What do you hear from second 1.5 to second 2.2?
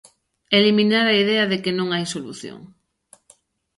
de que non hai